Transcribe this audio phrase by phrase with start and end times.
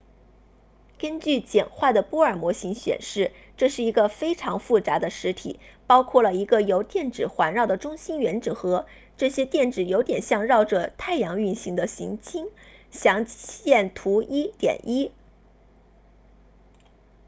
[0.97, 12.47] 根据简化的波尔模型显示这是一个非常复杂的实体包含了一个由电子环绕的中心原子核这些电子有点像绕着太阳运行的行星
[12.89, 15.11] 详见图 1.1